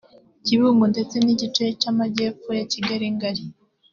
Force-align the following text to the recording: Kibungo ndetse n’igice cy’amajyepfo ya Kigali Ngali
Kibungo 0.45 0.85
ndetse 0.93 1.15
n’igice 1.19 1.63
cy’amajyepfo 1.81 2.49
ya 2.59 2.65
Kigali 2.71 3.07
Ngali 3.15 3.43